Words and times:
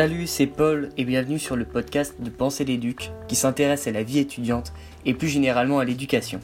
Salut, 0.00 0.26
c'est 0.26 0.46
Paul 0.46 0.88
et 0.96 1.04
bienvenue 1.04 1.38
sur 1.38 1.56
le 1.56 1.66
podcast 1.66 2.14
de 2.22 2.30
Penser 2.30 2.64
l'éduc 2.64 3.10
qui 3.28 3.36
s'intéresse 3.36 3.86
à 3.86 3.90
la 3.90 4.02
vie 4.02 4.18
étudiante 4.18 4.72
et 5.04 5.12
plus 5.12 5.28
généralement 5.28 5.78
à 5.78 5.84
l'éducation. 5.84 6.40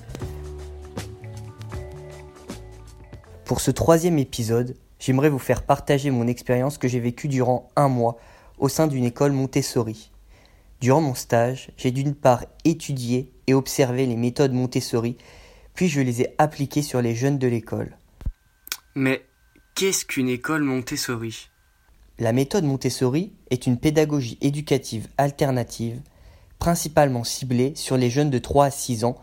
Pour 3.46 3.62
ce 3.62 3.70
troisième 3.70 4.18
épisode, 4.18 4.76
j'aimerais 4.98 5.30
vous 5.30 5.38
faire 5.38 5.62
partager 5.62 6.10
mon 6.10 6.26
expérience 6.26 6.76
que 6.76 6.86
j'ai 6.86 7.00
vécue 7.00 7.28
durant 7.28 7.70
un 7.76 7.88
mois 7.88 8.18
au 8.58 8.68
sein 8.68 8.88
d'une 8.88 9.06
école 9.06 9.32
Montessori. 9.32 10.10
Durant 10.82 11.00
mon 11.00 11.14
stage, 11.14 11.70
j'ai 11.78 11.92
d'une 11.92 12.14
part 12.14 12.44
étudié 12.66 13.32
et 13.46 13.54
observé 13.54 14.04
les 14.04 14.16
méthodes 14.16 14.52
Montessori, 14.52 15.16
puis 15.72 15.88
je 15.88 16.02
les 16.02 16.20
ai 16.20 16.34
appliquées 16.36 16.82
sur 16.82 17.00
les 17.00 17.14
jeunes 17.14 17.38
de 17.38 17.48
l'école. 17.48 17.96
Mais 18.94 19.24
qu'est-ce 19.74 20.04
qu'une 20.04 20.28
école 20.28 20.60
Montessori? 20.62 21.48
La 22.18 22.32
méthode 22.32 22.64
Montessori 22.64 23.34
est 23.50 23.66
une 23.66 23.76
pédagogie 23.76 24.38
éducative 24.40 25.06
alternative, 25.18 26.00
principalement 26.58 27.24
ciblée 27.24 27.74
sur 27.74 27.98
les 27.98 28.08
jeunes 28.08 28.30
de 28.30 28.38
3 28.38 28.64
à 28.64 28.70
6 28.70 29.04
ans, 29.04 29.16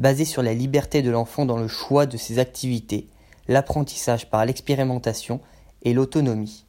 basée 0.00 0.24
sur 0.24 0.42
la 0.42 0.52
liberté 0.52 1.00
de 1.00 1.10
l'enfant 1.10 1.46
dans 1.46 1.58
le 1.58 1.68
choix 1.68 2.06
de 2.06 2.16
ses 2.16 2.40
activités, 2.40 3.06
l'apprentissage 3.46 4.28
par 4.28 4.44
l'expérimentation 4.44 5.40
et 5.82 5.92
l'autonomie. 5.92 6.64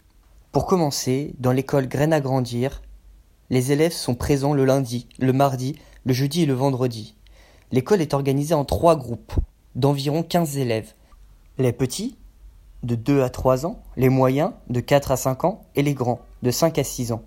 Pour 0.51 0.67
commencer, 0.67 1.33
dans 1.39 1.51
l'école 1.51 1.87
Graine 1.87 2.13
à 2.13 2.21
grandir, 2.21 2.83
les 3.49 3.71
élèves 3.71 3.91
sont 3.91 4.13
présents 4.13 4.53
le 4.53 4.65
lundi, 4.65 5.07
le 5.17 5.33
mardi, 5.33 5.77
le 6.05 6.13
jeudi 6.13 6.43
et 6.43 6.45
le 6.45 6.53
vendredi. 6.53 7.15
L'école 7.71 8.01
est 8.01 8.13
organisée 8.13 8.53
en 8.53 8.65
trois 8.65 8.95
groupes 8.95 9.33
d'environ 9.73 10.21
15 10.21 10.57
élèves. 10.57 10.93
Les 11.57 11.73
petits, 11.73 12.17
de 12.83 12.95
2 12.95 13.21
à 13.21 13.29
3 13.29 13.65
ans, 13.65 13.79
les 13.97 14.09
moyens, 14.09 14.51
de 14.69 14.79
4 14.79 15.11
à 15.11 15.17
5 15.17 15.45
ans, 15.45 15.61
et 15.75 15.83
les 15.83 15.93
grands, 15.93 16.19
de 16.41 16.51
5 16.51 16.77
à 16.79 16.83
6 16.83 17.11
ans. 17.11 17.23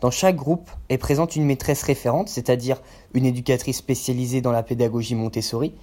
Dans 0.00 0.10
chaque 0.10 0.36
groupe 0.36 0.70
est 0.88 0.98
présente 0.98 1.36
une 1.36 1.44
maîtresse 1.44 1.82
référente, 1.82 2.28
c'est-à-dire 2.28 2.80
une 3.14 3.24
éducatrice 3.24 3.78
spécialisée 3.78 4.40
dans 4.40 4.52
la 4.52 4.62
pédagogie 4.62 5.14
Montessori, 5.14 5.74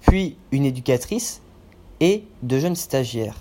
puis 0.00 0.36
une 0.52 0.64
éducatrice 0.64 1.40
et 2.00 2.24
de 2.42 2.58
jeunes 2.58 2.76
stagiaires. 2.76 3.40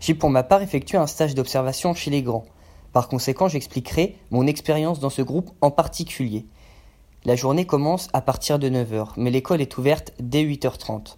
J'ai 0.00 0.14
pour 0.14 0.30
ma 0.30 0.42
part 0.42 0.62
effectué 0.62 0.96
un 0.96 1.06
stage 1.06 1.34
d'observation 1.34 1.94
chez 1.94 2.10
les 2.10 2.22
grands. 2.22 2.46
Par 2.92 3.08
conséquent, 3.08 3.48
j'expliquerai 3.48 4.16
mon 4.30 4.46
expérience 4.46 5.00
dans 5.00 5.10
ce 5.10 5.22
groupe 5.22 5.50
en 5.60 5.70
particulier. 5.70 6.46
La 7.24 7.36
journée 7.36 7.66
commence 7.66 8.08
à 8.12 8.22
partir 8.22 8.58
de 8.58 8.70
9h, 8.70 9.08
mais 9.16 9.30
l'école 9.30 9.60
est 9.60 9.76
ouverte 9.76 10.12
dès 10.20 10.44
8h30. 10.44 11.16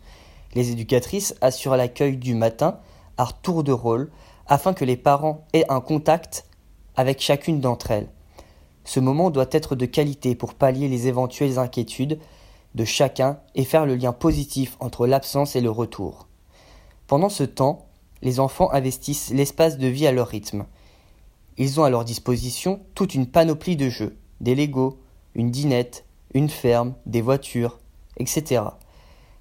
Les 0.55 0.70
éducatrices 0.70 1.36
assurent 1.41 1.77
l'accueil 1.77 2.16
du 2.16 2.34
matin 2.34 2.78
tour 3.27 3.64
de 3.64 3.72
rôle 3.72 4.11
afin 4.47 4.72
que 4.72 4.84
les 4.84 4.97
parents 4.97 5.44
aient 5.52 5.70
un 5.70 5.80
contact 5.80 6.47
avec 6.97 7.20
chacune 7.20 7.60
d'entre 7.60 7.91
elles. 7.91 8.08
Ce 8.84 9.00
moment 9.00 9.30
doit 9.30 9.48
être 9.50 9.77
de 9.77 9.86
qualité 9.86 10.34
pour 10.34 10.55
pallier 10.55 10.88
les 10.88 11.08
éventuelles 11.08 11.58
inquiétudes 11.58 12.19
de 12.75 12.84
chacun 12.84 13.38
et 13.55 13.64
faire 13.64 13.86
le 13.86 13.97
lien 13.97 14.12
positif 14.12 14.77
entre 14.80 15.06
l'absence 15.06 15.56
et 15.56 15.60
le 15.60 15.70
retour. 15.70 16.27
Pendant 17.06 17.28
ce 17.28 17.44
temps, 17.44 17.86
les 18.22 18.41
enfants 18.41 18.70
investissent 18.72 19.30
l'espace 19.30 19.78
de 19.78 19.86
vie 19.86 20.06
à 20.06 20.12
leur 20.12 20.28
rythme. 20.28 20.64
Ils 21.56 21.80
ont 21.80 21.84
à 21.84 21.91
leur 21.91 22.05
disposition 22.05 22.80
toute 22.94 23.14
une 23.14 23.27
panoplie 23.27 23.77
de 23.77 23.88
jeux, 23.88 24.16
des 24.41 24.55
Legos, 24.55 24.98
une 25.34 25.50
dinette, 25.50 26.05
une 26.34 26.48
ferme, 26.48 26.94
des 27.06 27.20
voitures, 27.20 27.78
etc. 28.16 28.62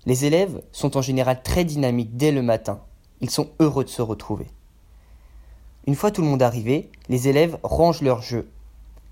Les 0.06 0.25
élèves 0.25 0.62
sont 0.72 0.97
en 0.97 1.02
général 1.02 1.41
très 1.44 1.66
dynamiques 1.66 2.16
dès 2.16 2.31
le 2.31 2.41
matin. 2.41 2.81
Ils 3.22 3.30
sont 3.30 3.50
heureux 3.60 3.84
de 3.84 3.90
se 3.90 4.02
retrouver. 4.02 4.47
Une 5.86 5.96
fois 5.96 6.12
tout 6.12 6.22
le 6.22 6.28
monde 6.28 6.41
arrivé, 6.41 6.90
les 7.09 7.28
élèves 7.28 7.58
rangent 7.64 8.02
leurs 8.02 8.22
jeux. 8.22 8.50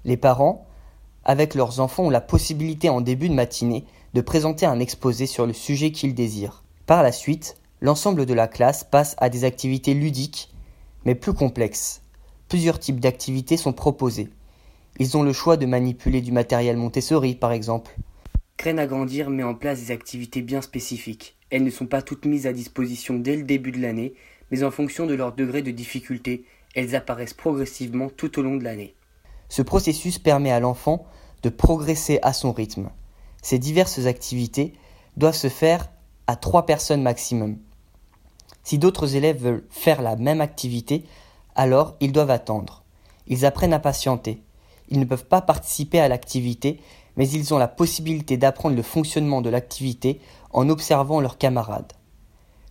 Les 0.03 0.17
parents, 0.17 0.65
avec 1.23 1.55
leurs 1.55 1.79
enfants, 1.79 2.03
ont 2.03 2.09
la 2.09 2.21
possibilité 2.21 2.89
en 2.89 3.01
début 3.01 3.29
de 3.29 3.33
matinée 3.33 3.85
de 4.13 4.21
présenter 4.21 4.65
un 4.65 4.79
exposé 4.79 5.25
sur 5.25 5.45
le 5.45 5.53
sujet 5.53 5.91
qu'ils 5.91 6.15
désirent. 6.15 6.63
Par 6.85 7.03
la 7.03 7.11
suite, 7.11 7.57
l'ensemble 7.81 8.25
de 8.25 8.33
la 8.33 8.47
classe 8.47 8.83
passe 8.83 9.15
à 9.17 9.29
des 9.29 9.43
activités 9.43 9.93
ludiques, 9.93 10.53
mais 11.05 11.15
plus 11.15 11.33
complexes, 11.33 12.01
Plusieurs 12.47 12.79
types 12.79 12.99
d'activités 12.99 13.57
sont 13.57 13.73
proposés. 13.73 14.29
Ils 14.99 15.17
ont 15.17 15.23
le 15.23 15.33
choix 15.33 15.57
de 15.57 15.65
manipuler 15.65 16.21
du 16.21 16.31
matériel 16.31 16.77
Montessori, 16.77 17.33
par 17.33 17.51
exemple. 17.51 17.97
Graine 18.57 18.79
à 18.79 18.87
grandir 18.87 19.29
met 19.29 19.43
en 19.43 19.53
place 19.53 19.79
des 19.79 19.91
activités 19.91 20.41
bien 20.41 20.61
spécifiques. 20.61 21.35
Elles 21.49 21.63
ne 21.63 21.69
sont 21.69 21.85
pas 21.85 22.01
toutes 22.01 22.25
mises 22.25 22.47
à 22.47 22.53
disposition 22.53 23.15
dès 23.15 23.35
le 23.35 23.43
début 23.43 23.71
de 23.71 23.81
l'année, 23.81 24.13
mais 24.49 24.63
en 24.63 24.71
fonction 24.71 25.05
de 25.05 25.13
leur 25.13 25.33
degré 25.33 25.61
de 25.61 25.71
difficulté, 25.71 26.45
elles 26.73 26.95
apparaissent 26.95 27.33
progressivement 27.33 28.09
tout 28.09 28.39
au 28.39 28.41
long 28.41 28.55
de 28.55 28.63
l'année. 28.63 28.95
Ce 29.49 29.61
processus 29.61 30.19
permet 30.19 30.51
à 30.51 30.59
l'enfant 30.59 31.05
de 31.43 31.49
progresser 31.49 32.19
à 32.23 32.33
son 32.33 32.51
rythme. 32.51 32.89
Ces 33.41 33.59
diverses 33.59 34.05
activités 34.05 34.73
doivent 35.17 35.35
se 35.35 35.49
faire 35.49 35.89
à 36.25 36.35
trois 36.35 36.65
personnes 36.65 37.03
maximum. 37.03 37.57
Si 38.63 38.79
d'autres 38.79 39.15
élèves 39.15 39.43
veulent 39.43 39.67
faire 39.69 40.01
la 40.01 40.15
même 40.15 40.41
activité, 40.41 41.03
alors 41.55 41.95
ils 41.99 42.11
doivent 42.11 42.31
attendre. 42.31 42.83
Ils 43.27 43.45
apprennent 43.45 43.73
à 43.73 43.79
patienter. 43.79 44.41
Ils 44.89 44.99
ne 44.99 45.05
peuvent 45.05 45.27
pas 45.27 45.41
participer 45.41 45.99
à 45.99 46.07
l'activité, 46.07 46.79
mais 47.17 47.29
ils 47.29 47.53
ont 47.53 47.57
la 47.57 47.67
possibilité 47.67 48.37
d'apprendre 48.37 48.75
le 48.75 48.81
fonctionnement 48.81 49.41
de 49.41 49.49
l'activité 49.49 50.19
en 50.51 50.69
observant 50.69 51.21
leurs 51.21 51.37
camarades. 51.37 51.93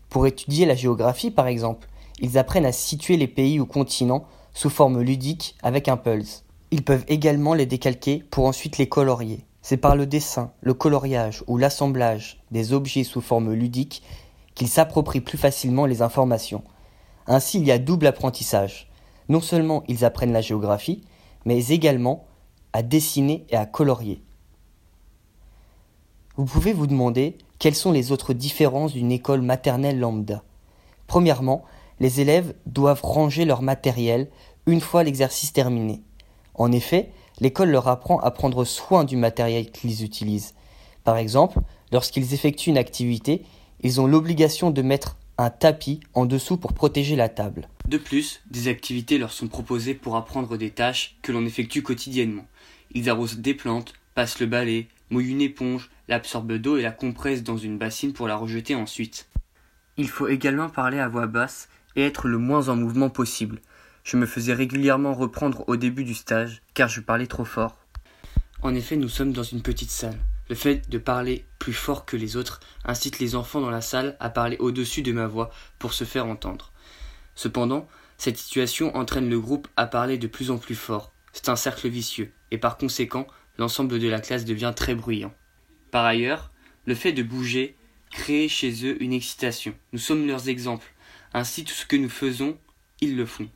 Pour 0.09 0.27
étudier 0.27 0.67
la 0.67 0.75
géographie, 0.75 1.31
par 1.31 1.47
exemple, 1.47 1.89
ils 2.21 2.39
apprennent 2.39 2.67
à 2.67 2.73
situer 2.73 3.17
les 3.17 3.29
pays 3.29 3.59
ou 3.61 3.67
continents 3.67 4.25
sous 4.53 4.71
forme 4.71 5.01
ludique 5.01 5.57
avec 5.63 5.89
un 5.89 5.97
pulse. 5.97 6.45
Ils 6.71 6.85
peuvent 6.85 7.05
également 7.09 7.55
les 7.55 7.67
décalquer 7.67 8.25
pour 8.31 8.47
ensuite 8.47 8.79
les 8.79 8.89
colorier. 8.89 9.45
C'est 9.63 9.77
par 9.77 9.97
le 9.97 10.07
dessin, 10.07 10.53
le 10.61 10.75
coloriage 10.75 11.43
ou 11.47 11.57
l'assemblage 11.57 12.43
des 12.51 12.73
objets 12.73 13.05
sous 13.05 13.21
forme 13.21 13.53
ludique 13.53 14.03
qu'ils 14.55 14.69
s'approprient 14.69 15.21
plus 15.21 15.39
facilement 15.39 15.87
les 15.87 16.03
informations. 16.03 16.63
Ainsi, 17.27 17.59
il 17.59 17.67
y 17.67 17.73
a 17.73 17.79
double 17.79 18.07
apprentissage. 18.07 18.91
Non 19.29 19.41
seulement 19.41 19.83
ils 19.89 20.05
apprennent 20.05 20.33
la 20.33 20.41
géographie, 20.41 21.03
mais 21.45 21.69
également 21.69 22.27
à 22.73 22.83
dessiner 22.83 23.47
et 23.51 23.57
à 23.57 23.67
colorier. 23.67 24.24
Vous 26.37 26.47
pouvez 26.47 26.73
vous 26.73 26.89
demander 26.89 27.39
quelles 27.61 27.77
sont 27.77 27.93
les 27.93 28.11
autres 28.11 28.35
différences 28.35 28.93
d'une 28.93 29.13
école 29.13 29.41
maternelle 29.41 30.01
lambda. 30.01 30.43
Premièrement, 31.07 31.65
les 32.01 32.21
élèves 32.21 32.55
doivent 32.67 33.03
ranger 33.05 33.45
leur 33.45 33.63
matériel 33.63 34.29
une 34.67 34.81
fois 34.81 35.05
l'exercice 35.05 35.53
terminé. 35.53 36.03
En 36.55 36.73
effet, 36.73 37.11
l'école 37.41 37.71
leur 37.71 37.87
apprend 37.87 38.19
à 38.19 38.33
prendre 38.33 38.65
soin 38.65 39.05
du 39.05 39.17
matériel 39.17 39.71
qu'ils 39.71 40.03
utilisent. 40.03 40.55
Par 41.05 41.19
exemple, 41.19 41.61
lorsqu'ils 41.93 42.35
effectuent 42.35 42.71
une 42.71 42.79
activité, 42.79 43.45
ils 43.83 44.01
ont 44.01 44.09
l'obligation 44.09 44.73
de 44.73 44.83
mettre 44.83 45.17
un 45.39 45.51
tapis 45.51 46.01
en 46.15 46.27
dessous 46.27 46.57
pour 46.57 46.73
protéger 46.73 47.15
la 47.15 47.29
table. 47.29 47.69
De 47.87 47.99
plus, 47.99 48.41
des 48.51 48.67
activités 48.67 49.19
leur 49.19 49.33
sont 49.33 49.49
proposées 49.49 49.95
pour 49.95 50.17
apprendre 50.17 50.57
des 50.57 50.71
tâches 50.71 51.17
que 51.23 51.31
l'on 51.31 51.47
effectue 51.47 51.83
quotidiennement. 51.83 52.47
Ils 52.93 53.09
arrosent 53.09 53.39
des 53.39 53.55
plantes, 53.55 53.93
passent 54.15 54.41
le 54.41 54.47
balai, 54.47 54.89
une 55.21 55.41
éponge, 55.41 55.91
l'absorbent 56.09 56.59
d'eau 56.59 56.77
et 56.77 56.83
la 56.83 56.91
compressent 56.91 57.43
dans 57.43 57.57
une 57.57 57.79
bassine 57.79 58.13
pour 58.13 58.29
la 58.29 58.37
rejeter 58.37 58.75
ensuite. 58.75 59.29
Il 59.97 60.09
faut 60.09 60.29
également 60.29 60.69
parler 60.69 60.99
à 60.99 61.09
voix 61.09 61.27
basse 61.27 61.69
et 61.97 62.05
être 62.05 62.27
le 62.27 62.39
moins 62.39 62.69
en 62.69 62.77
mouvement 62.77 63.11
possible. 63.11 63.61
Je 64.03 64.17
me 64.17 64.27
faisais 64.27 64.55
régulièrement 64.55 65.15
reprendre 65.15 65.65
au 65.69 65.77
début 65.77 66.05
du 66.05 66.15
stage 66.15 66.63
car 66.75 66.89
je 66.89 67.01
parlais 67.01 67.27
trop 67.27 67.45
fort. 67.45 67.77
En 68.63 68.75
effet, 68.75 68.97
nous 68.97 69.09
sommes 69.09 69.33
dans 69.33 69.43
une 69.43 69.63
petite 69.63 69.91
salle. 69.91 70.19
Le 70.49 70.55
fait 70.55 70.89
de 70.91 70.99
parler 70.99 71.45
plus 71.59 71.73
fort 71.73 72.05
que 72.05 72.17
les 72.17 72.37
autres 72.37 72.61
incite 72.85 73.19
les 73.19 73.35
enfants 73.35 73.61
dans 73.61 73.71
la 73.71 73.81
salle 73.81 74.17
à 74.21 74.29
parler 74.29 74.57
au-dessus 74.59 75.03
de 75.03 75.13
ma 75.13 75.27
voix 75.27 75.51
pour 75.79 75.95
se 75.95 76.05
faire 76.05 76.27
entendre. 76.27 76.73
Cependant, 77.35 77.89
cette 78.19 78.37
situation 78.37 78.95
entraîne 78.97 79.31
le 79.31 79.41
groupe 79.41 79.69
à 79.77 79.87
parler 79.87 80.19
de 80.19 80.27
plus 80.27 80.51
en 80.51 80.59
plus 80.59 80.75
fort. 80.75 81.13
C'est 81.33 81.49
un 81.49 81.57
cercle 81.57 81.89
vicieux, 81.89 82.33
et 82.51 82.59
par 82.59 82.77
conséquent, 82.77 83.27
l'ensemble 83.59 83.99
de 83.99 84.09
la 84.09 84.21
classe 84.21 84.45
devient 84.45 84.73
très 84.75 84.95
bruyant. 84.95 85.33
Par 85.91 86.05
ailleurs, 86.05 86.51
le 86.87 86.95
fait 86.95 87.13
de 87.13 87.23
bouger 87.23 87.77
crée 88.11 88.49
chez 88.49 88.87
eux 88.87 89.03
une 89.03 89.13
excitation. 89.13 89.75
Nous 89.93 89.99
sommes 89.99 90.27
leurs 90.27 90.49
exemples. 90.49 90.93
Ainsi, 91.33 91.65
tout 91.65 91.73
ce 91.73 91.87
que 91.87 91.97
nous 91.97 92.09
faisons, 92.09 92.57
ils 93.01 93.17
le 93.17 93.27
font. 93.27 93.49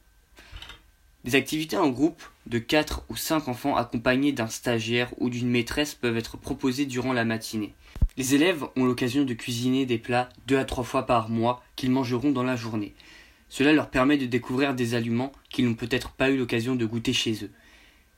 Des 1.24 1.34
activités 1.34 1.76
en 1.76 1.90
groupe 1.90 2.22
de 2.46 2.58
4 2.58 3.04
ou 3.08 3.16
5 3.16 3.48
enfants 3.48 3.76
accompagnés 3.76 4.32
d'un 4.32 4.46
stagiaire 4.46 5.12
ou 5.18 5.30
d'une 5.30 5.50
maîtresse 5.50 5.94
peuvent 5.94 6.16
être 6.16 6.36
proposées 6.36 6.86
durant 6.86 7.12
la 7.12 7.24
matinée. 7.24 7.74
Les 8.16 8.34
élèves 8.34 8.64
ont 8.76 8.84
l'occasion 8.84 9.24
de 9.24 9.34
cuisiner 9.34 9.84
des 9.86 9.98
plats 9.98 10.28
deux 10.46 10.58
à 10.58 10.64
trois 10.64 10.84
fois 10.84 11.06
par 11.06 11.28
mois 11.28 11.62
qu'ils 11.76 11.90
mangeront 11.90 12.30
dans 12.32 12.42
la 12.42 12.56
journée. 12.56 12.94
Cela 13.48 13.72
leur 13.72 13.90
permet 13.90 14.16
de 14.16 14.26
découvrir 14.26 14.74
des 14.74 14.94
aliments 14.94 15.32
qu'ils 15.50 15.66
n'ont 15.66 15.74
peut-être 15.74 16.12
pas 16.12 16.30
eu 16.30 16.36
l'occasion 16.36 16.76
de 16.76 16.86
goûter 16.86 17.12
chez 17.12 17.44
eux. 17.44 17.50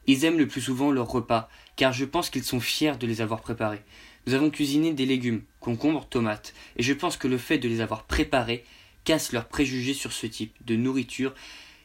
Ils 0.07 0.25
aiment 0.25 0.39
le 0.39 0.49
plus 0.49 0.61
souvent 0.61 0.91
leurs 0.91 1.11
repas, 1.11 1.49
car 1.81 1.95
je 1.95 2.05
pense 2.05 2.29
qu'ils 2.29 2.45
sont 2.45 2.61
fiers 2.61 2.99
de 3.01 3.07
les 3.07 3.23
avoir 3.23 3.41
préparés. 3.41 3.81
Nous 4.27 4.35
avons 4.35 4.51
cuisiné 4.51 4.93
des 4.93 5.07
légumes, 5.07 5.45
concombres, 5.61 6.07
tomates, 6.07 6.53
et 6.77 6.83
je 6.83 6.93
pense 6.93 7.17
que 7.17 7.27
le 7.27 7.39
fait 7.39 7.57
de 7.57 7.69
les 7.69 7.81
avoir 7.81 8.05
préparés 8.05 8.67
casse 9.05 9.33
leurs 9.33 9.49
préjugés 9.49 9.95
sur 9.95 10.13
ce 10.13 10.27
type 10.27 10.55
de 10.67 10.77
nourriture 10.77 11.33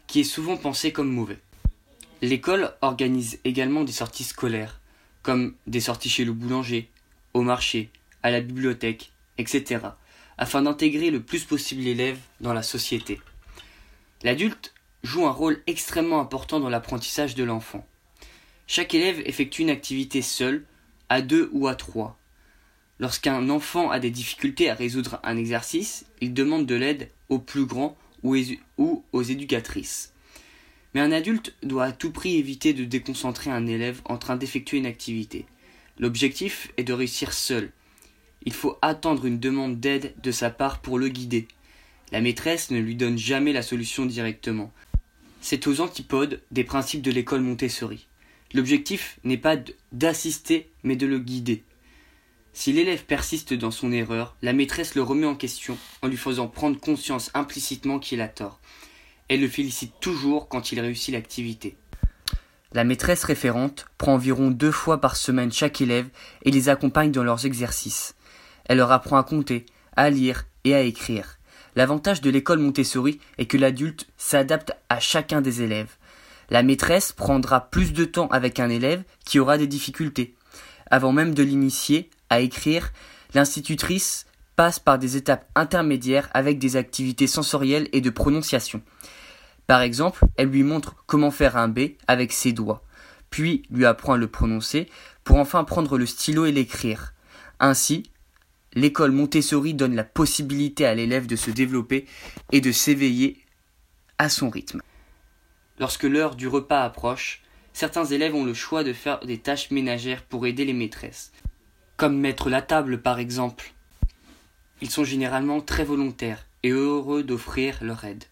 qui 0.06 0.19
est 0.19 0.25
souvent 0.25 0.57
pensé 0.57 0.92
comme 0.92 1.09
mauvais. 1.09 1.39
L'école 2.21 2.74
organise 2.81 3.39
également 3.45 3.86
des 3.86 3.94
sorties 3.94 4.25
scolaires, 4.25 4.81
comme 5.24 5.56
des 5.65 5.80
sorties 5.80 6.09
chez 6.09 6.25
le 6.25 6.33
boulanger, 6.33 6.89
au 7.33 7.42
marché, 7.42 7.89
à 8.21 8.31
la 8.31 8.42
bibliothèque, 8.42 9.13
etc., 9.38 9.80
afin 10.38 10.63
d'intégrer 10.63 11.09
le 11.09 11.21
plus 11.21 11.45
possible 11.45 11.83
l'élève 11.83 12.19
dans 12.42 12.51
la 12.51 12.63
société. 12.63 13.21
L'adulte 14.24 14.74
joue 15.03 15.25
un 15.25 15.31
rôle 15.31 15.63
extrêmement 15.68 16.19
important 16.19 16.59
dans 16.59 16.68
l'apprentissage 16.68 17.36
de 17.36 17.45
l'enfant. 17.45 17.88
Chaque 18.68 18.96
élève 18.96 19.22
effectue 19.26 19.62
une 19.62 19.70
activité 19.70 20.22
seul, 20.22 20.66
à 21.10 21.22
deux 21.22 21.50
ou 21.54 21.68
à 21.68 21.76
trois. 21.76 22.18
Lorsqu'un 23.00 23.50
enfant 23.50 23.92
a 23.92 24.00
des 24.00 24.10
difficultés 24.10 24.70
à 24.70 24.74
résoudre 24.74 25.20
un 25.24 25.38
exercice, 25.38 26.06
il 26.22 26.34
demande 26.34 26.66
de 26.66 26.76
l'aide 26.76 27.10
aux 27.30 27.40
plus 27.40 27.66
grands 27.66 27.98
ou 28.24 29.04
aux 29.12 29.22
éducatrices. 29.22 30.14
Mais 30.94 31.02
un 31.02 31.12
adulte 31.12 31.54
doit 31.62 31.86
à 31.86 31.92
tout 31.92 32.12
prix 32.12 32.38
éviter 32.38 32.74
de 32.74 32.86
déconcentrer 32.86 33.52
un 33.52 33.68
élève 33.68 34.02
en 34.06 34.18
train 34.18 34.38
d'effectuer 34.38 34.78
une 34.78 34.86
activité. 34.86 35.46
L'objectif 36.00 36.72
est 36.78 36.84
de 36.84 36.94
réussir 36.94 37.34
seul. 37.34 37.72
Il 38.46 38.54
faut 38.54 38.78
attendre 38.82 39.26
une 39.26 39.40
demande 39.40 39.80
d'aide 39.80 40.14
de 40.24 40.32
sa 40.32 40.50
part 40.50 40.80
pour 40.80 40.98
le 40.98 41.10
guider. 41.10 41.48
La 42.12 42.22
maîtresse 42.22 42.72
ne 42.72 42.80
lui 42.80 42.96
donne 42.96 43.18
jamais 43.18 43.54
la 43.54 43.62
solution 43.62 44.06
directement. 44.06 44.72
C'est 45.42 45.68
aux 45.68 45.82
antipodes 45.82 46.42
des 46.52 46.64
principes 46.64 47.02
de 47.02 47.12
l'école 47.12 47.42
Montessori. 47.42 48.08
L'objectif 48.56 49.19
n'est 49.25 49.36
pas 49.36 49.57
d'assister, 49.92 50.72
mais 50.84 50.96
de 50.96 51.06
le 51.06 51.19
guider. 51.19 51.66
Si 52.54 52.72
l'élève 52.72 53.04
persiste 53.04 53.54
dans 53.54 53.69
son 53.69 53.92
erreur, 53.92 54.38
la 54.42 54.54
maîtresse 54.54 54.96
le 54.96 55.04
remet 55.04 55.25
en 55.25 55.36
question 55.36 55.78
en 56.02 56.07
lui 56.07 56.16
faisant 56.16 56.48
prendre 56.48 56.80
conscience 56.80 57.31
implicitement 57.34 58.00
qu'il 58.00 58.22
a 58.22 58.30
tort. 58.30 58.62
Elle 59.28 59.42
le 59.42 59.50
félicite 59.50 59.92
toujours 60.00 60.48
quand 60.48 60.72
il 60.72 60.80
réussit 60.80 61.13
l'activité. 61.13 61.75
La 62.72 62.86
maîtresse 62.86 63.25
référente 63.25 63.88
prend 63.98 64.13
environ 64.13 64.52
deux 64.52 64.72
fois 64.72 65.02
par 65.02 65.18
semaine 65.18 65.52
chaque 65.52 65.81
élève 65.81 66.07
et 66.44 66.52
les 66.52 66.69
accompagne 66.69 67.12
dans 67.12 67.25
leurs 67.25 67.46
exercices. 67.46 68.16
Elle 68.63 68.78
leur 68.78 68.94
apprend 68.94 69.18
à 69.18 69.24
compter, 69.24 69.66
à 69.98 70.10
lire 70.10 70.46
et 70.63 70.74
à 70.74 70.80
écrire. 70.80 71.40
L'avantage 71.75 72.22
de 72.22 72.30
l'école 72.30 72.60
Montessori 72.60 73.19
est 73.38 73.48
que 73.48 73.57
l'adulte 73.57 74.07
s'adapte 74.16 74.72
à 74.88 75.02
chacun 75.02 75.42
des 75.42 75.62
élèves. 75.62 75.98
La 76.50 76.63
maîtresse 76.63 77.12
prendra 77.12 77.69
plus 77.69 77.94
de 77.94 78.06
temps 78.06 78.27
avec 78.27 78.59
un 78.59 78.69
élève 78.69 79.03
qui 79.25 79.39
aura 79.39 79.57
des 79.57 79.68
difficultés. 79.68 80.36
Avant 80.92 81.12
même 81.12 81.33
de 81.33 81.44
l'initier 81.44 82.09
à 82.30 82.39
écrire, 82.39 82.92
l'institutrice 83.33 84.25
passe 84.56 84.80
par 84.80 85.00
des 85.00 85.18
étapes 85.18 85.50
intermédiaires 85.56 86.30
avec 86.33 86.59
des 86.59 86.75
activités 86.75 87.27
sensorielles 87.27 87.89
et 87.92 88.01
de 88.01 88.09
prononciation. 88.09 88.81
Par 89.68 89.81
exemple, 89.81 90.25
elle 90.38 90.50
lui 90.50 90.63
montre 90.63 90.95
comment 91.07 91.31
faire 91.31 91.57
un 91.57 91.68
B 91.68 91.80
avec 92.07 92.31
ses 92.31 92.53
doigts, 92.53 92.83
puis 93.30 93.63
lui 93.69 93.86
apprend 93.86 94.13
à 94.13 94.18
le 94.18 94.27
prononcer 94.27 94.88
pour 95.24 95.38
enfin 95.38 95.63
prendre 95.63 95.97
le 95.97 96.06
stylo 96.06 96.45
et 96.45 96.51
l'écrire. 96.51 97.13
Ainsi, 97.59 98.03
l'école 98.74 99.12
Montessori 99.12 99.74
donne 99.74 99.95
la 99.95 100.03
possibilité 100.03 100.86
à 100.86 100.94
l'élève 100.94 101.25
de 101.25 101.36
se 101.36 101.50
développer 101.50 102.06
et 102.51 102.62
de 102.62 102.71
s'éveiller 102.71 103.39
à 104.18 104.30
son 104.30 104.50
rythme. 104.50 104.81
Lorsque 105.80 106.04
l'heure 106.04 106.36
du 106.36 106.48
repas 106.48 106.83
approche, 106.83 107.42
certains 107.74 108.06
élèves 108.06 108.36
ont 108.36 108.45
le 108.45 108.54
choix 108.54 108.83
de 108.83 108.94
faire 108.94 109.19
des 109.19 109.38
tâches 109.38 109.72
ménagères 109.72 110.24
pour 110.24 110.48
aider 110.48 110.63
les 110.63 110.74
maîtresses, 110.74 111.31
comme 111.98 112.18
mettre 112.18 112.50
la 112.50 112.62
table 112.62 113.01
par 113.01 113.19
exemple. 113.19 113.74
Ils 114.81 114.89
sont 114.89 115.04
généralement 115.04 115.62
très 115.62 115.83
volontaires 115.83 116.45
et 116.63 116.69
heureux 116.69 117.24
d'offrir 117.24 117.77
leur 117.81 118.04
aide. 118.06 118.24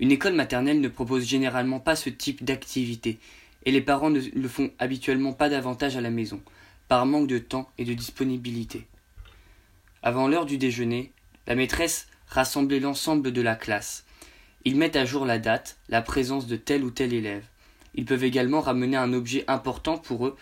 Une 0.00 0.12
école 0.12 0.34
maternelle 0.34 0.80
ne 0.80 0.88
propose 0.88 1.24
généralement 1.24 1.80
pas 1.80 1.96
ce 1.96 2.08
type 2.08 2.44
d'activité, 2.44 3.18
et 3.64 3.72
les 3.72 3.80
parents 3.80 4.10
ne 4.10 4.20
le 4.20 4.48
font 4.48 4.70
habituellement 4.78 5.32
pas 5.32 5.48
davantage 5.48 5.96
à 5.96 6.00
la 6.00 6.10
maison, 6.10 6.40
par 6.88 7.04
manque 7.04 7.26
de 7.26 7.38
temps 7.38 7.70
et 7.76 7.84
de 7.84 7.94
disponibilité. 7.94 8.86
Avant 10.02 10.28
l'heure 10.28 10.46
du 10.46 10.56
déjeuner, 10.56 11.12
la 11.46 11.54
maîtresse 11.54 12.06
rassemblait 12.28 12.80
l'ensemble 12.80 13.32
de 13.32 13.42
la 13.42 13.56
classe. 13.56 14.04
Ils 14.64 14.76
mettent 14.76 14.96
à 14.96 15.04
jour 15.04 15.24
la 15.24 15.38
date, 15.38 15.78
la 15.88 16.02
présence 16.02 16.46
de 16.46 16.56
tel 16.56 16.84
ou 16.84 16.90
tel 16.90 17.12
élève. 17.12 17.44
Ils 17.94 18.04
peuvent 18.04 18.24
également 18.24 18.60
ramener 18.60 18.96
un 18.96 19.12
objet 19.12 19.44
important 19.48 19.98
pour 19.98 20.26
eux 20.26 20.36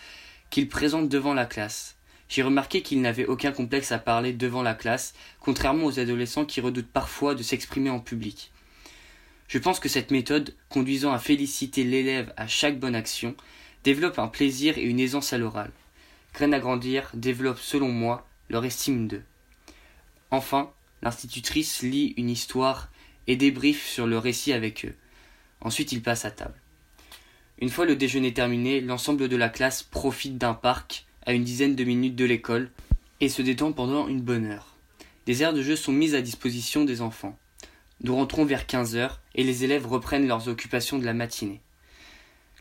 qu'ils 0.51 0.69
présentent 0.69 1.09
devant 1.09 1.35
la 1.35 1.47
classe. 1.47 1.97
J'ai 2.29 2.43
remarqué 2.43 2.83
qu'ils 2.83 3.01
n'avaient 3.01 3.27
aucun 3.27 3.53
complexe 3.53 3.93
à 3.93 3.99
parler 3.99 4.33
devant 4.33 4.63
la 4.63 4.75
classe, 4.75 5.15
contrairement 5.41 5.87
aux 5.87 6.01
adolescents 6.01 6.45
qui 6.45 6.61
redoutent 6.61 6.91
parfois 6.91 7.35
de 7.35 7.43
s'exprimer 7.43 7.91
en 7.91 8.01
public. 8.01 8.51
Je 9.49 9.59
pense 9.59 9.79
que 9.79 9.89
cette 9.89 10.11
méthode, 10.11 10.55
conduisant 10.69 11.13
à 11.13 11.19
féliciter 11.19 11.85
l'élève 11.85 12.33
à 12.37 12.49
chaque 12.49 12.81
bonne 12.81 12.97
action, 12.97 13.37
développe 13.85 14.19
un 14.19 14.27
plaisir 14.27 14.77
et 14.77 14.83
une 14.83 14.99
aisance 14.99 15.33
à 15.33 15.39
l'oral. 15.39 15.71
Graine 16.35 16.55
à 16.55 16.59
grandir 16.59 17.11
développe, 17.15 17.61
selon 17.61 17.89
moi, 17.89 18.27
leur 18.51 18.65
estime 18.65 19.07
d'eux. 19.07 19.23
Enfin, 20.33 20.73
l'institutrice 21.03 21.83
lit 21.83 22.13
une 22.17 22.29
histoire 22.29 22.89
et 23.27 23.37
débriefe 23.37 23.87
sur 23.87 24.07
le 24.07 24.19
récit 24.19 24.53
avec 24.53 24.85
eux. 24.85 24.95
Ensuite, 25.61 25.93
ils 25.93 26.03
passent 26.03 26.25
à 26.25 26.31
table. 26.31 26.61
Une 27.59 27.71
fois 27.71 27.87
le 27.87 27.97
déjeuner 27.97 28.35
terminé, 28.35 28.81
l'ensemble 28.81 29.29
de 29.29 29.37
la 29.37 29.49
classe 29.49 29.83
profite 29.83 30.37
d'un 30.37 30.55
parc 30.55 31.07
à 31.25 31.33
une 31.33 31.45
dizaine 31.45 31.75
de 31.75 31.85
minutes 31.85 32.17
de 32.17 32.25
l'école 32.25 32.71
et 33.21 33.29
se 33.29 33.43
détend 33.43 33.73
pendant 33.73 34.09
une 34.09 34.21
bonne 34.21 34.47
heure. 34.47 34.77
Des 35.25 35.43
aires 35.43 35.55
de 35.55 35.63
jeu 35.63 35.75
sont 35.75 35.93
mises 35.93 36.15
à 36.15 36.21
disposition 36.21 36.85
des 36.85 37.01
enfants. 37.01 37.37
Nous 38.03 38.15
rentrons 38.15 38.45
vers 38.45 38.67
15 38.67 38.95
heures 38.97 39.21
et 39.35 39.43
les 39.43 39.65
élèves 39.65 39.87
reprennent 39.87 40.29
leurs 40.29 40.49
occupations 40.49 40.99
de 40.99 41.05
la 41.05 41.15
matinée. 41.15 41.61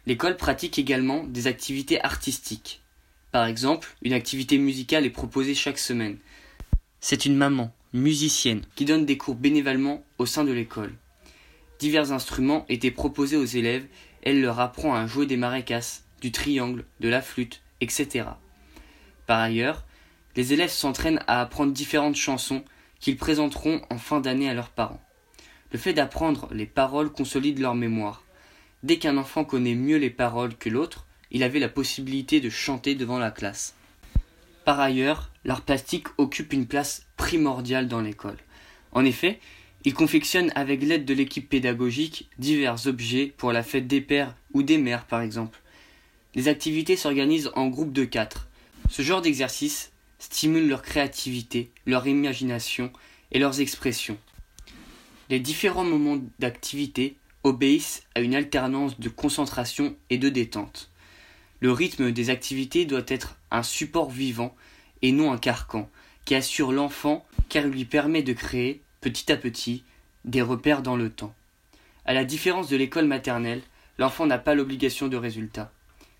L'école 0.07 0.37
pratique 0.37 0.79
également 0.79 1.23
des 1.25 1.47
activités 1.47 2.01
artistiques. 2.01 2.81
Par 3.31 3.45
exemple, 3.45 3.95
une 4.01 4.13
activité 4.13 4.57
musicale 4.57 5.05
est 5.05 5.09
proposée 5.09 5.55
chaque 5.55 5.77
semaine. 5.77 6.17
C'est 7.01 7.25
une 7.25 7.35
maman, 7.35 7.73
musicienne, 7.95 8.61
qui 8.75 8.85
donne 8.85 9.05
des 9.05 9.17
cours 9.17 9.35
bénévolement 9.35 10.03
au 10.17 10.25
sein 10.25 10.43
de 10.43 10.51
l'école. 10.51 10.93
Divers 11.79 12.11
instruments 12.11 12.65
étaient 12.69 12.91
proposés 12.91 13.37
aux 13.37 13.45
élèves, 13.45 13.85
elle 14.21 14.41
leur 14.41 14.59
apprend 14.59 14.95
à 14.95 15.07
jouer 15.07 15.25
des 15.25 15.37
maracas, 15.37 16.01
du 16.21 16.31
triangle, 16.31 16.85
de 16.99 17.09
la 17.09 17.21
flûte, 17.21 17.61
etc. 17.81 18.25
Par 19.27 19.39
ailleurs, 19.39 19.85
les 20.35 20.53
élèves 20.53 20.71
s'entraînent 20.71 21.23
à 21.27 21.41
apprendre 21.41 21.73
différentes 21.73 22.15
chansons 22.15 22.63
qu'ils 22.99 23.17
présenteront 23.17 23.81
en 23.89 23.97
fin 23.97 24.19
d'année 24.19 24.49
à 24.49 24.53
leurs 24.53 24.69
parents. 24.69 25.01
Le 25.71 25.79
fait 25.79 25.93
d'apprendre 25.93 26.47
les 26.51 26.65
paroles 26.65 27.11
consolide 27.11 27.59
leur 27.59 27.75
mémoire. 27.75 28.23
Dès 28.83 28.97
qu'un 28.97 29.17
enfant 29.17 29.45
connaît 29.45 29.75
mieux 29.75 29.97
les 29.97 30.09
paroles 30.09 30.55
que 30.55 30.69
l'autre, 30.69 31.05
il 31.31 31.43
avait 31.43 31.59
la 31.59 31.69
possibilité 31.69 32.39
de 32.39 32.49
chanter 32.49 32.95
devant 32.95 33.19
la 33.19 33.31
classe. 33.31 33.75
Par 34.63 34.79
ailleurs, 34.79 35.31
l'art 35.45 35.61
plastique 35.61 36.07
occupe 36.17 36.51
une 36.51 36.65
place 36.65 37.05
primordiale 37.15 37.87
dans 37.87 38.01
l'école. 38.01 38.37
En 38.91 39.05
effet, 39.05 39.39
il 39.85 39.93
confectionne 39.93 40.51
avec 40.55 40.81
l'aide 40.81 41.05
de 41.05 41.13
l'équipe 41.13 41.47
pédagogique 41.47 42.27
divers 42.39 42.87
objets 42.87 43.31
pour 43.37 43.53
la 43.53 43.61
fête 43.61 43.87
des 43.87 44.01
pères 44.01 44.35
ou 44.53 44.63
des 44.63 44.79
mères 44.79 45.05
par 45.05 45.21
exemple. 45.21 45.61
Les 46.33 46.47
activités 46.47 46.97
s'organisent 46.97 47.51
en 47.55 47.67
groupes 47.67 47.93
de 47.93 48.03
quatre. 48.03 48.47
Ce 48.89 49.03
genre 49.03 49.21
d'exercice 49.21 49.91
stimule 50.17 50.67
leur 50.67 50.81
créativité, 50.81 51.71
leur 51.85 52.07
imagination 52.07 52.91
et 53.31 53.39
leurs 53.39 53.61
expressions. 53.61 54.17
Les 55.29 55.39
différents 55.39 55.83
moments 55.83 56.21
d'activité 56.39 57.15
obéissent 57.43 58.03
à 58.15 58.21
une 58.21 58.35
alternance 58.35 58.99
de 58.99 59.09
concentration 59.09 59.95
et 60.09 60.17
de 60.17 60.29
détente. 60.29 60.89
Le 61.59 61.71
rythme 61.71 62.11
des 62.11 62.31
activités 62.31 62.85
doit 62.85 63.05
être 63.07 63.37
un 63.51 63.63
support 63.63 64.09
vivant 64.09 64.55
et 65.05 65.11
non 65.11 65.31
un 65.31 65.37
carcan 65.37 65.87
qui 66.25 66.33
assure 66.33 66.71
l'enfant 66.71 67.27
car 67.47 67.63
il 67.63 67.71
lui 67.71 67.85
permet 67.85 68.23
de 68.23 68.33
créer, 68.33 68.81
petit 69.01 69.31
à 69.31 69.37
petit, 69.37 69.83
des 70.23 70.41
repères 70.41 70.81
dans 70.81 70.95
le 70.95 71.11
temps. 71.11 71.35
À 72.05 72.15
la 72.15 72.25
différence 72.25 72.69
de 72.69 72.75
l'école 72.75 73.05
maternelle, 73.05 73.61
l'enfant 73.99 74.25
n'a 74.25 74.39
pas 74.39 74.55
l'obligation 74.55 75.07
de 75.07 75.15
résultat. 75.15 75.71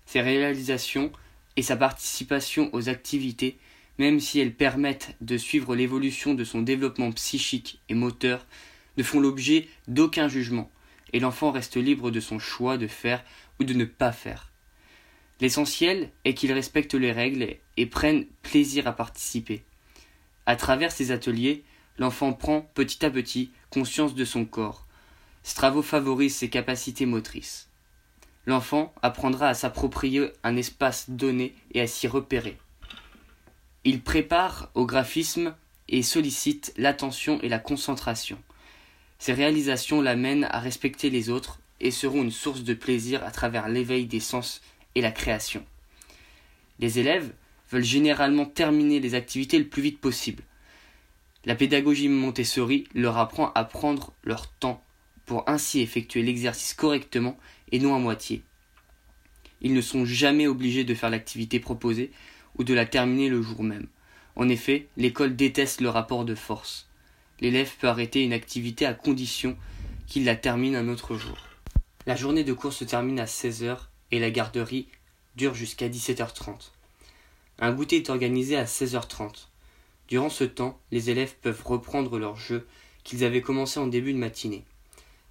Ses 0.06 0.20
réalisations 0.20 1.10
et 1.56 1.62
sa 1.62 1.76
participation 1.76 2.70
aux 2.72 2.88
activités, 2.88 3.58
même 3.98 4.20
si 4.20 4.38
elles 4.38 4.54
permettent 4.54 5.16
de 5.20 5.36
suivre 5.36 5.74
l'évolution 5.74 6.34
de 6.34 6.44
son 6.44 6.62
développement 6.62 7.10
psychique 7.10 7.80
et 7.88 7.94
moteur, 7.94 8.46
ne 8.96 9.02
font 9.02 9.18
l'objet 9.18 9.66
d'aucun 9.88 10.28
jugement, 10.28 10.70
et 11.12 11.18
l'enfant 11.18 11.50
reste 11.50 11.76
libre 11.76 12.12
de 12.12 12.20
son 12.20 12.38
choix 12.38 12.78
de 12.78 12.86
faire 12.86 13.24
ou 13.58 13.64
de 13.64 13.74
ne 13.74 13.84
pas 13.84 14.12
faire. 14.12 14.52
L'essentiel 15.40 16.10
est 16.24 16.34
qu'il 16.34 16.52
respecte 16.52 16.94
les 16.94 17.12
règles 17.12 17.56
et 17.76 17.86
prenne 17.86 18.26
plaisir 18.42 18.86
à 18.86 18.92
participer. 18.92 19.64
À 20.46 20.56
travers 20.56 20.92
ces 20.92 21.10
ateliers, 21.10 21.64
l'enfant 21.98 22.32
prend 22.32 22.62
petit 22.74 23.04
à 23.04 23.10
petit 23.10 23.50
conscience 23.70 24.14
de 24.14 24.24
son 24.24 24.44
corps. 24.44 24.86
Ces 25.42 25.54
travaux 25.54 25.82
ses 26.28 26.48
capacités 26.48 27.06
motrices. 27.06 27.68
L'enfant 28.46 28.94
apprendra 29.02 29.48
à 29.48 29.54
s'approprier 29.54 30.30
un 30.42 30.56
espace 30.56 31.10
donné 31.10 31.54
et 31.72 31.80
à 31.80 31.86
s'y 31.86 32.06
repérer. 32.06 32.56
Il 33.84 34.02
prépare 34.02 34.70
au 34.74 34.86
graphisme 34.86 35.54
et 35.88 36.02
sollicite 36.02 36.72
l'attention 36.76 37.40
et 37.42 37.48
la 37.48 37.58
concentration. 37.58 38.38
Ces 39.18 39.32
réalisations 39.32 40.00
l'amènent 40.00 40.48
à 40.50 40.60
respecter 40.60 41.10
les 41.10 41.30
autres 41.30 41.60
et 41.80 41.90
seront 41.90 42.22
une 42.22 42.32
source 42.32 42.62
de 42.62 42.74
plaisir 42.74 43.24
à 43.24 43.30
travers 43.30 43.68
l'éveil 43.68 44.06
des 44.06 44.20
sens 44.20 44.62
la 45.00 45.10
création. 45.10 45.64
Les 46.78 46.98
élèves 46.98 47.32
veulent 47.70 47.84
généralement 47.84 48.46
terminer 48.46 49.00
les 49.00 49.14
activités 49.14 49.58
le 49.58 49.68
plus 49.68 49.82
vite 49.82 50.00
possible. 50.00 50.42
La 51.44 51.54
pédagogie 51.54 52.08
Montessori 52.08 52.84
leur 52.94 53.18
apprend 53.18 53.52
à 53.54 53.64
prendre 53.64 54.12
leur 54.24 54.48
temps 54.48 54.82
pour 55.26 55.48
ainsi 55.48 55.80
effectuer 55.80 56.22
l'exercice 56.22 56.74
correctement 56.74 57.38
et 57.72 57.78
non 57.78 57.94
à 57.94 57.98
moitié. 57.98 58.42
Ils 59.60 59.74
ne 59.74 59.80
sont 59.80 60.04
jamais 60.04 60.46
obligés 60.46 60.84
de 60.84 60.94
faire 60.94 61.10
l'activité 61.10 61.60
proposée 61.60 62.10
ou 62.58 62.64
de 62.64 62.74
la 62.74 62.86
terminer 62.86 63.28
le 63.28 63.42
jour 63.42 63.62
même. 63.62 63.86
En 64.36 64.48
effet, 64.48 64.86
l'école 64.96 65.34
déteste 65.34 65.80
le 65.80 65.88
rapport 65.88 66.24
de 66.24 66.34
force. 66.34 66.88
L'élève 67.40 67.72
peut 67.80 67.88
arrêter 67.88 68.22
une 68.22 68.32
activité 68.32 68.86
à 68.86 68.94
condition 68.94 69.56
qu'il 70.06 70.24
la 70.24 70.36
termine 70.36 70.76
un 70.76 70.88
autre 70.88 71.16
jour. 71.16 71.38
La 72.06 72.16
journée 72.16 72.44
de 72.44 72.52
cours 72.52 72.72
se 72.72 72.84
termine 72.84 73.18
à 73.18 73.26
16 73.26 73.64
h 73.64 73.78
et 74.10 74.18
la 74.18 74.30
garderie 74.30 74.88
dure 75.36 75.54
jusqu'à 75.54 75.88
17h30. 75.88 76.70
Un 77.58 77.72
goûter 77.72 77.96
est 77.96 78.10
organisé 78.10 78.56
à 78.56 78.64
16h30. 78.64 79.48
Durant 80.08 80.30
ce 80.30 80.44
temps, 80.44 80.78
les 80.92 81.10
élèves 81.10 81.34
peuvent 81.42 81.62
reprendre 81.64 82.18
leur 82.18 82.36
jeu 82.36 82.66
qu'ils 83.04 83.24
avaient 83.24 83.40
commencé 83.40 83.80
en 83.80 83.86
début 83.86 84.12
de 84.12 84.18
matinée. 84.18 84.64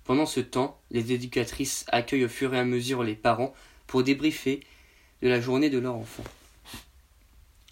Pendant 0.03 0.25
ce 0.25 0.39
temps, 0.39 0.79
les 0.91 1.11
éducatrices 1.11 1.85
accueillent 1.87 2.25
au 2.25 2.29
fur 2.29 2.53
et 2.53 2.59
à 2.59 2.65
mesure 2.65 3.03
les 3.03 3.15
parents 3.15 3.53
pour 3.87 4.03
débriefer 4.03 4.61
de 5.21 5.29
la 5.29 5.41
journée 5.41 5.69
de 5.69 5.79
leur 5.79 5.95
enfant. 5.95 6.23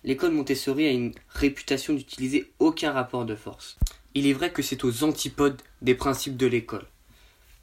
L'école 0.03 0.31
Montessori 0.31 0.85
a 0.85 0.91
une 0.91 1.13
réputation 1.29 1.93
d'utiliser 1.93 2.51
aucun 2.59 2.91
rapport 2.91 3.25
de 3.25 3.35
force. 3.35 3.77
Il 4.15 4.27
est 4.27 4.33
vrai 4.33 4.51
que 4.51 4.61
c'est 4.61 4.83
aux 4.83 5.03
antipodes 5.03 5.61
des 5.81 5.95
principes 5.95 6.37
de 6.37 6.47
l'école. 6.47 6.85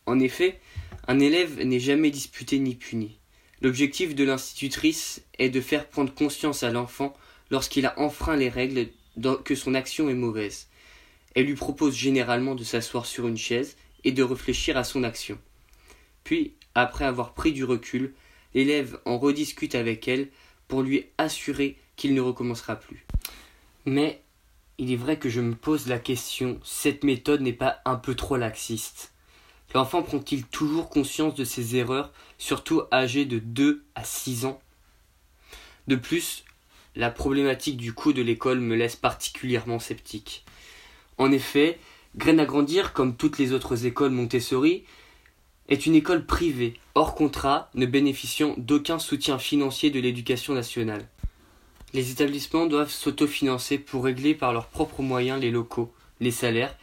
En 0.07 0.19
effet, 0.19 0.59
un 1.07 1.21
élève 1.21 1.61
n'est 1.63 1.81
jamais 1.81 2.11
disputé 2.11 2.59
ni 2.59 2.75
puni. 2.75 3.19
L'objectif 3.63 4.15
de 4.15 4.25
l'institutrice 4.25 5.23
est 5.39 5.51
de 5.51 5.61
faire 5.61 5.89
prendre 5.89 6.15
conscience 6.15 6.63
à 6.63 6.71
l'enfant 6.71 7.15
lorsqu'il 7.51 7.85
a 7.87 7.99
enfreint 7.99 8.37
les 8.37 8.49
règles 8.49 8.89
que 9.45 9.55
son 9.55 9.75
action 9.75 10.09
est 10.09 10.15
mauvaise. 10.15 10.69
Elle 11.35 11.47
lui 11.47 11.55
propose 11.55 11.95
généralement 11.95 12.55
de 12.55 12.65
s'asseoir 12.65 13.07
sur 13.07 13.29
une 13.29 13.37
chaise 13.37 13.77
et 14.05 14.13
de 14.13 14.23
réfléchir 14.23 14.77
à 14.77 14.85
son 14.85 15.05
action. 15.05 15.39
Puis, 16.25 16.55
après 16.75 17.05
avoir 17.05 17.35
pris 17.35 17.53
du 17.53 17.65
recul, 17.65 18.15
l'élève 18.55 18.99
en 19.05 19.19
rediscute 19.19 19.75
avec 19.75 20.09
elle 20.09 20.29
pour 20.67 20.83
lui 20.83 21.07
assurer 21.19 21.77
qu'il 21.97 22.15
ne 22.15 22.21
recommencera 22.21 22.77
plus. 22.77 23.05
Mais 23.85 24.23
il 24.79 24.93
est 24.93 24.97
vrai 24.97 25.19
que 25.19 25.29
je 25.29 25.41
me 25.41 25.55
pose 25.55 25.87
la 25.87 25.99
question, 25.99 26.59
cette 26.65 27.05
méthode 27.05 27.43
n'est 27.43 27.53
pas 27.53 27.81
un 27.85 27.97
peu 27.97 28.15
trop 28.15 28.37
laxiste? 28.37 29.13
L'enfant 29.75 30.03
prend-il 30.03 30.45
toujours 30.45 30.89
conscience 30.89 31.35
de 31.35 31.45
ses 31.45 31.77
erreurs, 31.77 32.13
surtout 32.39 32.83
âgé 32.93 33.25
de 33.25 33.39
2 33.39 33.85
à 33.95 34.05
6 34.05 34.45
ans? 34.45 34.61
De 35.87 35.97
plus, 35.97 36.45
la 36.97 37.11
problématique 37.11 37.77
du 37.77 37.93
coût 37.93 38.13
de 38.13 38.23
l'école 38.23 38.61
me 38.61 38.75
laisse 38.75 38.97
particulièrement 38.97 39.79
sceptique. 39.79 40.45
En 41.19 41.31
effet, 41.31 41.79
Graine 42.17 42.41
à 42.41 42.45
grandir, 42.45 42.93
comme 42.93 43.17
toutes 43.17 43.39
les 43.39 43.53
autres 43.53 43.87
écoles 43.87 44.11
Montessori, 44.11 44.83
est 45.69 45.87
une 45.87 45.95
école 45.95 46.27
privée, 46.27 46.75
hors 46.97 47.15
contrat, 47.15 47.71
ne 47.75 47.87
bénéficiant 47.87 48.55
d'aucun 48.57 48.99
soutien 48.99 49.39
financier 49.39 49.91
de 49.91 50.01
l'éducation 50.01 50.53
nationale. 50.53 51.07
Les 51.93 52.11
établissements 52.11 52.67
doivent 52.67 52.91
s'autofinancer 52.91 53.79
pour 53.79 54.05
régler 54.05 54.35
par 54.35 54.53
leurs 54.53 54.67
propres 54.67 55.03
moyens 55.03 55.41
les 55.41 55.53
locaux, 55.53 55.93
les 56.19 56.33
salaires, 56.33 56.77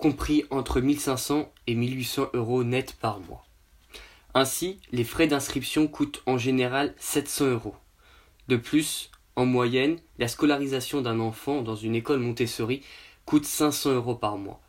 compris 0.00 0.44
entre 0.50 0.80
1500 0.80 1.52
et 1.66 1.74
1800 1.74 2.30
euros 2.32 2.64
net 2.64 2.96
par 3.00 3.20
mois. 3.20 3.46
Ainsi, 4.34 4.80
les 4.92 5.04
frais 5.04 5.26
d'inscription 5.26 5.86
coûtent 5.88 6.22
en 6.26 6.38
général 6.38 6.94
700 6.98 7.46
euros. 7.46 7.76
De 8.48 8.56
plus, 8.56 9.10
en 9.36 9.44
moyenne, 9.44 9.98
la 10.18 10.26
scolarisation 10.26 11.02
d'un 11.02 11.20
enfant 11.20 11.62
dans 11.62 11.76
une 11.76 11.94
école 11.94 12.20
Montessori 12.20 12.82
coûte 13.26 13.44
500 13.44 13.92
euros 13.92 14.14
par 14.14 14.38
mois. 14.38 14.60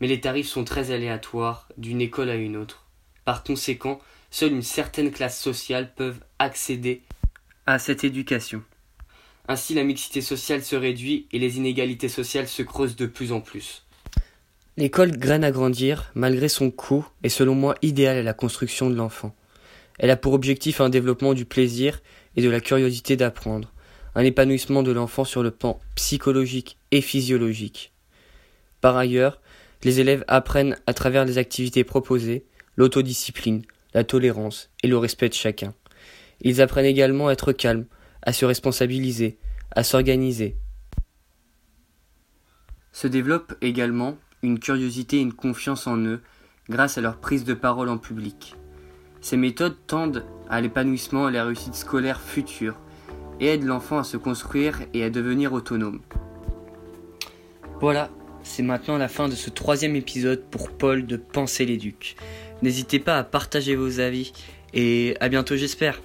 Mais 0.00 0.06
les 0.08 0.20
tarifs 0.20 0.48
sont 0.48 0.64
très 0.64 0.90
aléatoires 0.90 1.68
d'une 1.76 2.00
école 2.00 2.30
à 2.30 2.34
une 2.34 2.56
autre. 2.56 2.86
Par 3.24 3.44
conséquent, 3.44 4.00
seule 4.30 4.52
une 4.52 4.62
certaine 4.62 5.12
classe 5.12 5.40
sociale 5.40 5.94
peuvent 5.94 6.24
accéder 6.38 7.02
à 7.66 7.78
cette 7.78 8.04
éducation. 8.04 8.62
Ainsi 9.48 9.74
la 9.74 9.84
mixité 9.84 10.20
sociale 10.20 10.64
se 10.64 10.76
réduit 10.76 11.26
et 11.32 11.38
les 11.38 11.58
inégalités 11.58 12.08
sociales 12.08 12.48
se 12.48 12.62
creusent 12.62 12.96
de 12.96 13.06
plus 13.06 13.32
en 13.32 13.40
plus. 13.40 13.84
L'école 14.78 15.18
graine 15.18 15.44
à 15.44 15.50
grandir, 15.50 16.10
malgré 16.14 16.48
son 16.48 16.70
coût, 16.70 17.06
est 17.22 17.28
selon 17.28 17.54
moi 17.54 17.74
idéale 17.82 18.16
à 18.16 18.22
la 18.22 18.32
construction 18.32 18.88
de 18.88 18.94
l'enfant. 18.94 19.36
Elle 19.98 20.10
a 20.10 20.16
pour 20.16 20.32
objectif 20.32 20.80
un 20.80 20.88
développement 20.88 21.34
du 21.34 21.44
plaisir 21.44 22.00
et 22.36 22.42
de 22.42 22.48
la 22.48 22.60
curiosité 22.60 23.16
d'apprendre, 23.16 23.70
un 24.14 24.24
épanouissement 24.24 24.82
de 24.82 24.90
l'enfant 24.90 25.24
sur 25.24 25.42
le 25.42 25.50
plan 25.50 25.78
psychologique 25.94 26.78
et 26.90 27.02
physiologique. 27.02 27.92
Par 28.80 28.96
ailleurs, 28.96 29.42
les 29.84 30.00
élèves 30.00 30.24
apprennent 30.26 30.78
à 30.86 30.94
travers 30.94 31.26
les 31.26 31.36
activités 31.36 31.84
proposées 31.84 32.46
l'autodiscipline, 32.76 33.62
la 33.92 34.04
tolérance 34.04 34.70
et 34.82 34.88
le 34.88 34.96
respect 34.96 35.28
de 35.28 35.34
chacun. 35.34 35.74
Ils 36.40 36.62
apprennent 36.62 36.86
également 36.86 37.28
à 37.28 37.32
être 37.32 37.52
calmes, 37.52 37.84
à 38.22 38.32
se 38.32 38.46
responsabiliser, 38.46 39.36
à 39.76 39.84
s'organiser. 39.84 40.56
Se 42.92 43.06
développe 43.06 43.54
également 43.60 44.16
une 44.42 44.58
curiosité 44.58 45.18
et 45.18 45.22
une 45.22 45.32
confiance 45.32 45.86
en 45.86 45.96
eux 45.98 46.20
grâce 46.68 46.98
à 46.98 47.00
leur 47.00 47.16
prise 47.16 47.44
de 47.44 47.54
parole 47.54 47.88
en 47.88 47.98
public. 47.98 48.56
Ces 49.20 49.36
méthodes 49.36 49.76
tendent 49.86 50.24
à 50.48 50.60
l'épanouissement 50.60 51.26
et 51.26 51.28
à 51.28 51.30
la 51.32 51.44
réussite 51.44 51.74
scolaire 51.74 52.20
future 52.20 52.74
et 53.40 53.48
aident 53.48 53.64
l'enfant 53.64 53.98
à 53.98 54.04
se 54.04 54.16
construire 54.16 54.80
et 54.94 55.04
à 55.04 55.10
devenir 55.10 55.52
autonome. 55.52 56.00
Voilà, 57.80 58.10
c'est 58.42 58.62
maintenant 58.62 58.98
la 58.98 59.08
fin 59.08 59.28
de 59.28 59.34
ce 59.34 59.50
troisième 59.50 59.96
épisode 59.96 60.44
pour 60.50 60.70
Paul 60.70 61.06
de 61.06 61.16
Penser 61.16 61.64
l'éduc. 61.64 62.16
N'hésitez 62.62 62.98
pas 62.98 63.18
à 63.18 63.24
partager 63.24 63.74
vos 63.74 64.00
avis 64.00 64.32
et 64.74 65.16
à 65.20 65.28
bientôt 65.28 65.56
j'espère. 65.56 66.00